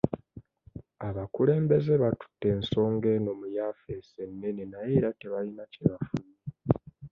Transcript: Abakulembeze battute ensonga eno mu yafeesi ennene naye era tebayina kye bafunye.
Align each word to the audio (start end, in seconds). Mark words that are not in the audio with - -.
Abakulembeze 1.07 1.93
battute 2.03 2.45
ensonga 2.55 3.07
eno 3.17 3.31
mu 3.39 3.47
yafeesi 3.57 4.15
ennene 4.25 4.63
naye 4.71 4.91
era 4.99 5.09
tebayina 5.19 5.63
kye 5.73 5.83
bafunye. 5.91 6.35